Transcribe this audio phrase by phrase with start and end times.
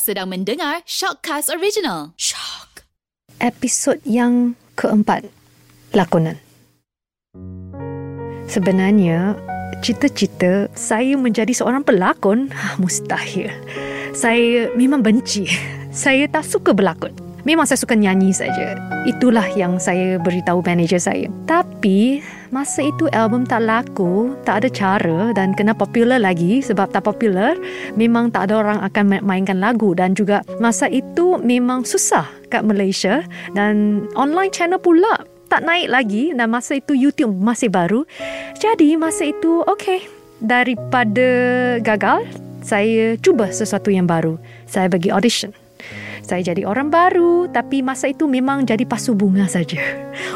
[0.00, 2.16] Sedang mendengar Shockcast Original.
[2.16, 2.88] Shock.
[3.42, 5.26] episod yang keempat
[5.92, 6.38] lakonan.
[8.46, 9.34] Sebenarnya
[9.82, 13.50] cita-cita saya menjadi seorang pelakon ah, mustahil.
[14.14, 15.50] Saya memang benci.
[15.92, 17.12] Saya tak suka berlakon.
[17.42, 18.78] Memang saya suka nyanyi saja.
[19.02, 21.26] Itulah yang saya beritahu manager saya.
[21.50, 22.22] Tapi
[22.54, 27.58] masa itu album tak laku, tak ada cara dan kena popular lagi sebab tak popular,
[27.98, 32.62] memang tak ada orang akan ma- mainkan lagu dan juga masa itu memang susah kat
[32.62, 33.26] Malaysia
[33.58, 38.06] dan online channel pula tak naik lagi dan masa itu YouTube masih baru.
[38.56, 40.06] Jadi masa itu okey
[40.40, 41.28] daripada
[41.82, 42.24] gagal
[42.62, 44.38] saya cuba sesuatu yang baru.
[44.70, 45.61] Saya bagi audition.
[46.22, 49.78] Saya jadi orang baru tapi masa itu memang jadi pasu bunga saja.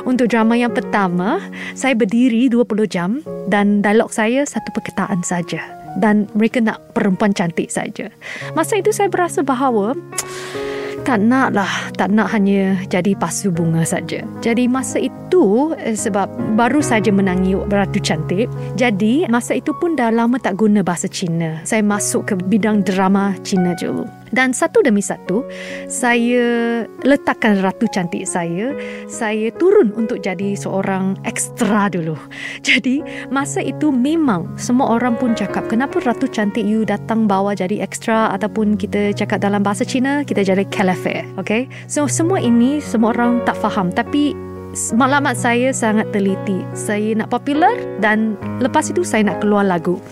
[0.02, 1.38] Untuk drama yang pertama,
[1.78, 5.62] saya berdiri 20 jam dan dialog saya satu perkataan saja.
[5.96, 8.12] Dan mereka nak perempuan cantik saja.
[8.52, 9.96] Masa itu saya berasa bahawa
[11.07, 16.26] tak nak lah tak nak hanya jadi pasu bunga saja jadi masa itu eh, sebab
[16.59, 21.62] baru saja menangi Ratu Cantik jadi masa itu pun dah lama tak guna bahasa Cina
[21.62, 24.02] saya masuk ke bidang drama Cina dulu
[24.37, 25.48] dan satu demi satu
[25.88, 28.76] saya letakkan Ratu Cantik saya
[29.09, 32.15] saya turun untuk jadi seorang ekstra dulu.
[32.66, 33.01] Jadi
[33.32, 38.34] masa itu memang semua orang pun cakap kenapa Ratu Cantik you datang bawa jadi ekstra
[38.37, 41.70] ataupun kita cakap dalam bahasa Cina kita jadi calife okay?
[41.87, 43.95] So semua ini semua orang tak faham.
[43.95, 44.34] Tapi
[44.92, 46.60] maklumat saya sangat teliti.
[46.74, 50.02] Saya nak popular dan lepas itu saya nak keluar lagu.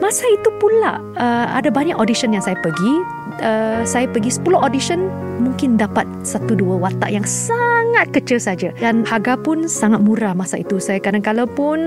[0.00, 3.19] Masa itu pula uh, ada banyak audition yang saya pergi.
[3.40, 5.00] Uh, saya pergi 10 audition
[5.40, 10.60] mungkin dapat satu dua watak yang sangat kecil saja dan harga pun sangat murah masa
[10.60, 10.76] itu.
[10.76, 11.80] Saya kadang-kala pun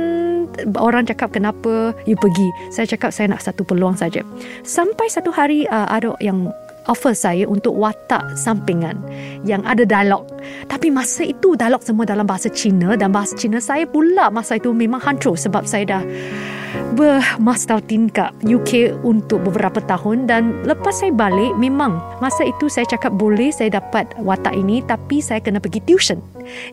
[0.77, 2.49] orang cakap kenapa you pergi.
[2.73, 4.25] Saya cakap saya nak satu peluang saja.
[4.65, 6.49] Sampai satu hari uh, ada yang
[6.87, 8.99] offer saya untuk watak sampingan
[9.47, 10.27] yang ada dialog.
[10.67, 14.71] Tapi masa itu dialog semua dalam bahasa Cina dan bahasa Cina saya pula masa itu
[14.75, 16.03] memang hancur sebab saya dah
[16.93, 23.13] bermastau tingkap UK untuk beberapa tahun dan lepas saya balik memang masa itu saya cakap
[23.13, 26.21] boleh saya dapat watak ini tapi saya kena pergi tuition.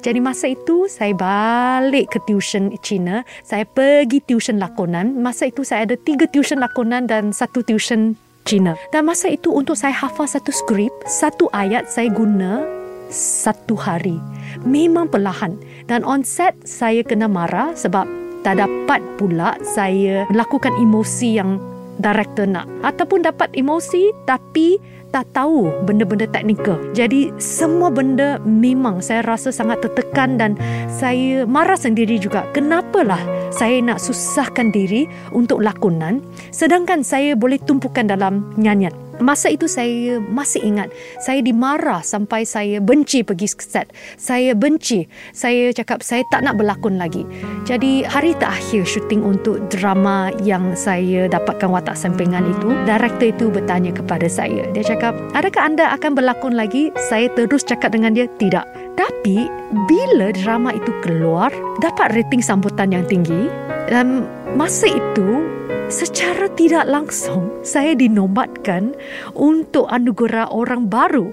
[0.03, 5.21] Jadi masa itu saya balik ke tuition Cina, saya pergi tuition lakonan.
[5.21, 8.17] Masa itu saya ada tiga tuition lakonan dan satu tuition
[8.51, 8.75] Cina.
[8.91, 12.67] Dan masa itu untuk saya hafal satu skrip, satu ayat saya guna
[13.15, 14.19] satu hari.
[14.67, 15.55] Memang perlahan.
[15.87, 18.11] Dan on set saya kena marah sebab
[18.43, 21.63] tak dapat pula saya melakukan emosi yang
[22.01, 22.67] director nak.
[22.83, 24.81] Ataupun dapat emosi tapi
[25.11, 26.79] tak tahu benda-benda teknikal.
[26.95, 30.55] Jadi semua benda memang saya rasa sangat tertekan dan
[30.87, 32.47] saya marah sendiri juga.
[32.55, 36.23] Kenapalah saya nak susahkan diri untuk lakonan
[36.55, 39.10] sedangkan saya boleh tumpukan dalam nyanyian.
[39.21, 40.89] Masa itu saya masih ingat
[41.21, 43.93] saya dimarah sampai saya benci pergi set.
[44.17, 45.05] Saya benci.
[45.37, 47.29] Saya cakap saya tak nak berlakon lagi.
[47.69, 53.93] Jadi hari terakhir syuting untuk drama yang saya dapatkan watak sampingan itu, director itu bertanya
[53.93, 54.65] kepada saya.
[54.73, 59.49] Dia cakap, "Adakah anda akan berlakon lagi?" Saya terus cakap dengan dia, "Tidak." Tapi
[59.87, 63.49] bila drama itu keluar, dapat rating sambutan yang tinggi
[63.89, 65.47] dan masa itu
[65.91, 68.95] secara tidak langsung saya dinobatkan
[69.35, 71.31] untuk anugerah orang baru.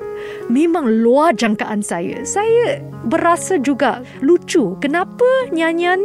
[0.50, 2.26] Memang luar jangkaan saya.
[2.26, 4.74] Saya berasa juga lucu.
[4.82, 6.02] Kenapa nyanyian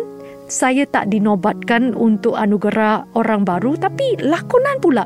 [0.53, 5.05] saya tak dinobatkan untuk anugerah orang baru tapi lakonan pula.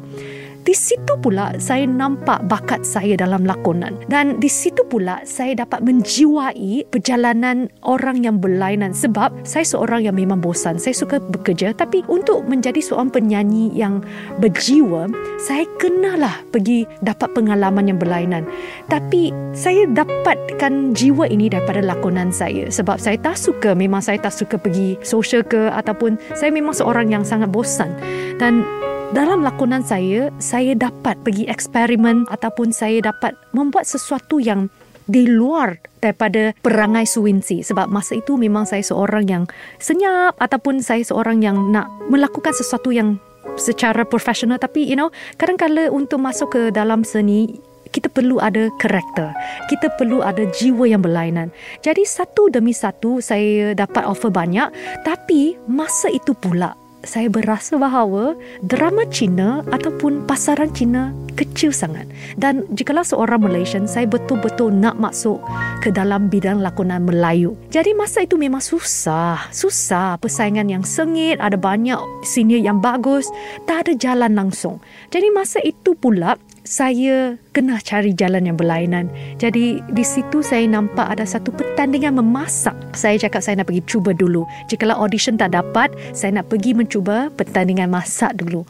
[0.66, 3.94] Di situ pula saya nampak bakat saya dalam lakonan.
[4.10, 8.91] Dan di situ pula saya dapat menjiwai perjalanan orang yang berlainan.
[8.91, 10.82] Sebab saya seorang yang memang bosan.
[10.82, 11.71] Saya suka bekerja.
[11.71, 14.03] Tapi untuk menjadi seorang penyanyi yang
[14.43, 15.06] berjiwa,
[15.38, 18.43] saya kenalah pergi dapat pengalaman yang berlainan.
[18.91, 22.66] Tapi saya dapatkan jiwa ini daripada lakonan saya.
[22.75, 27.06] Sebab saya tak suka memang saya tak suka pergi social ke ataupun saya memang seorang
[27.06, 27.94] yang sangat bosan.
[28.43, 28.66] Dan
[29.15, 34.66] dalam lakonan saya, saya dapat pergi eksperimen ataupun saya dapat membuat sesuatu yang
[35.07, 39.45] di luar daripada perangai Suwinsi sebab masa itu memang saya seorang yang
[39.78, 43.22] senyap ataupun saya seorang yang nak melakukan sesuatu yang
[43.54, 47.63] secara profesional tapi you know kadang-kadang untuk masuk ke dalam seni
[47.95, 49.33] kita perlu ada karakter.
[49.72, 51.48] Kita perlu ada jiwa yang berlainan.
[51.80, 54.69] Jadi satu demi satu saya dapat offer banyak
[55.07, 58.34] tapi masa itu pula saya berasa bahawa
[58.66, 62.08] drama Cina ataupun pasaran Cina kecil sangat.
[62.41, 65.38] Dan jikalau seorang Malaysian, saya betul-betul nak masuk
[65.84, 67.54] ke dalam bidang lakonan Melayu.
[67.70, 69.53] Jadi masa itu memang susah.
[69.53, 70.16] Susah.
[70.18, 73.28] Persaingan yang sengit, ada banyak senior yang bagus.
[73.68, 74.80] Tak ada jalan langsung.
[75.12, 79.09] Jadi masa itu pula, saya kena cari jalan yang berlainan.
[79.39, 82.74] Jadi di situ saya nampak ada satu pertandingan memasak.
[82.92, 84.42] Saya cakap saya nak pergi cuba dulu.
[84.66, 88.66] Jikalau audition tak dapat, saya nak pergi mencuba pertandingan masak dulu.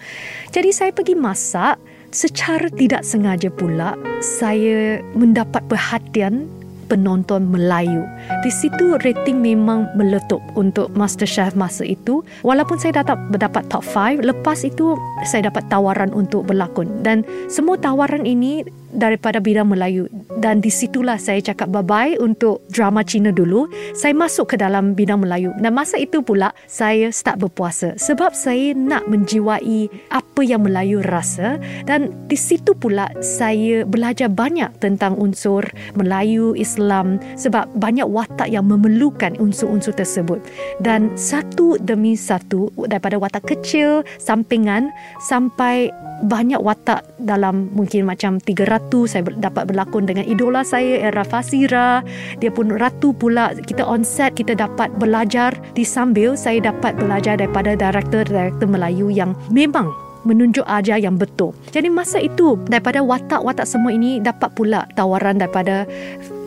[0.52, 1.80] Jadi saya pergi masak
[2.12, 6.46] secara tidak sengaja pula saya mendapat perhatian
[6.86, 8.06] penonton Melayu.
[8.42, 12.22] Di situ rating memang meletup untuk MasterChef masa itu.
[12.46, 14.94] Walaupun saya dapat mendapat top 5, lepas itu
[15.26, 17.02] saya dapat tawaran untuk berlakon.
[17.02, 18.62] Dan semua tawaran ini
[18.96, 20.08] daripada bidang Melayu.
[20.40, 23.68] Dan di situlah saya cakap bye-bye untuk drama Cina dulu.
[23.92, 25.52] Saya masuk ke dalam bidang Melayu.
[25.60, 27.94] Dan masa itu pula saya start berpuasa.
[28.00, 31.60] Sebab saya nak menjiwai apa yang Melayu rasa.
[31.84, 35.62] Dan di situ pula saya belajar banyak tentang unsur
[35.94, 37.20] Melayu Islam.
[37.36, 40.40] Sebab banyak watak yang memerlukan unsur-unsur tersebut.
[40.80, 44.88] Dan satu demi satu daripada watak kecil sampingan
[45.20, 45.92] sampai
[46.24, 52.06] banyak watak dalam mungkin macam 300 saya dapat berlakon dengan idola saya Era Fasira.
[52.38, 53.56] Dia pun ratu pula.
[53.58, 55.56] Kita on set kita dapat belajar.
[55.74, 59.90] Di sambil saya dapat belajar daripada director-director Melayu yang memang
[60.26, 61.54] menunjuk ajar yang betul.
[61.70, 65.86] Jadi masa itu daripada watak-watak semua ini dapat pula tawaran daripada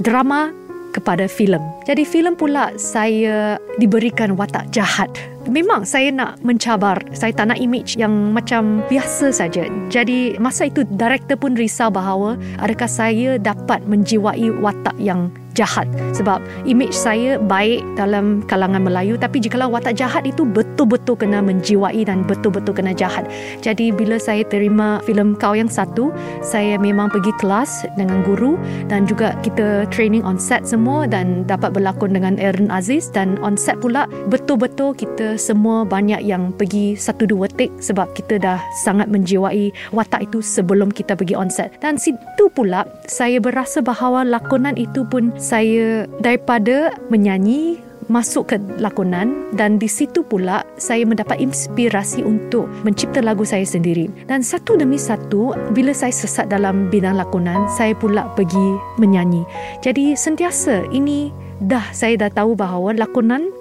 [0.04, 0.52] drama
[0.92, 1.62] kepada filem.
[1.86, 5.10] Jadi filem pula saya diberikan watak jahat
[5.50, 10.86] memang saya nak mencabar saya tak nak image yang macam biasa saja jadi masa itu
[10.96, 15.92] director pun risau bahawa adakah saya dapat menjiwai watak yang jahat.
[16.16, 22.00] Sebab image saya baik dalam kalangan Melayu tapi jikalau watak jahat itu betul-betul kena menjiwai
[22.08, 23.28] dan betul-betul kena jahat.
[23.60, 28.56] Jadi bila saya terima filem kau yang satu saya memang pergi kelas dengan guru
[28.88, 33.12] dan juga kita training on set semua dan dapat berlakon dengan Aaron Aziz.
[33.12, 38.40] Dan on set pula betul-betul kita semua banyak yang pergi satu dua take sebab kita
[38.40, 41.76] dah sangat menjiwai watak itu sebelum kita pergi on set.
[41.84, 49.54] Dan situ pula saya berasa bahawa lakonan itu pun saya daripada menyanyi masuk ke lakonan
[49.54, 54.10] dan di situ pula saya mendapat inspirasi untuk mencipta lagu saya sendiri.
[54.26, 59.46] Dan satu demi satu bila saya sesat dalam bidang lakonan saya pula pergi menyanyi.
[59.86, 61.30] Jadi sentiasa ini
[61.66, 63.54] dah saya dah tahu bahawa lakonan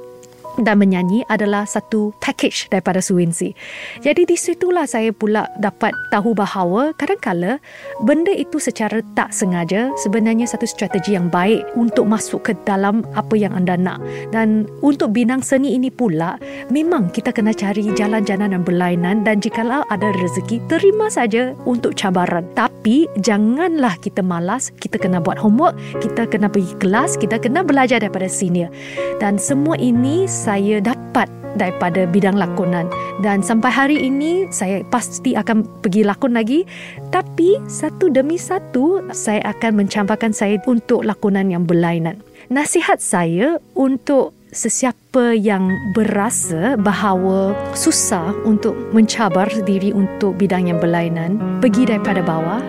[0.63, 3.55] dan menyanyi adalah satu package daripada Suwinsi.
[4.03, 7.63] Jadi di situlah saya pula dapat tahu bahawa kadang-kala
[8.03, 13.35] benda itu secara tak sengaja sebenarnya satu strategi yang baik untuk masuk ke dalam apa
[13.39, 14.03] yang anda nak.
[14.35, 16.37] Dan untuk binang seni ini pula
[16.71, 22.47] memang kita kena cari jalan-jalan yang berlainan dan jikalau ada rezeki terima saja untuk cabaran.
[22.55, 28.03] Tapi janganlah kita malas, kita kena buat homework, kita kena pergi kelas, kita kena belajar
[28.03, 28.71] daripada senior.
[29.19, 31.29] Dan semua ini saya dapat
[31.61, 32.89] daripada bidang lakonan.
[33.21, 36.65] Dan sampai hari ini saya pasti akan pergi lakon lagi.
[37.13, 42.25] Tapi satu demi satu saya akan mencampakkan saya untuk lakonan yang berlainan.
[42.49, 51.37] Nasihat saya untuk sesiapa yang berasa bahawa susah untuk mencabar diri untuk bidang yang berlainan
[51.61, 52.65] pergi daripada bawah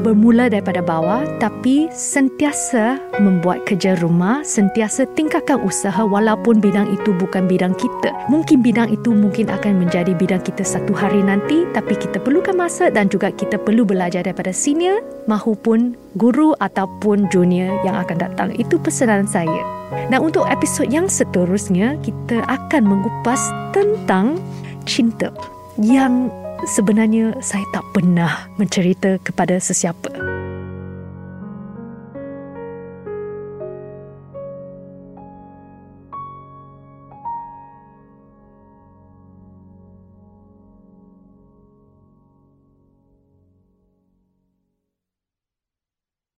[0.00, 7.44] bermula daripada bawah tapi sentiasa membuat kerja rumah, sentiasa tingkatkan usaha walaupun bidang itu bukan
[7.44, 8.10] bidang kita.
[8.32, 12.88] Mungkin bidang itu mungkin akan menjadi bidang kita satu hari nanti tapi kita perlukan masa
[12.88, 18.48] dan juga kita perlu belajar daripada senior mahupun guru ataupun junior yang akan datang.
[18.56, 19.62] Itu pesanan saya.
[20.10, 23.42] Dan untuk episod yang seterusnya, kita akan mengupas
[23.74, 24.38] tentang
[24.86, 25.34] cinta
[25.78, 26.30] yang
[26.68, 30.19] sebenarnya saya tak pernah mencerita kepada sesiapa.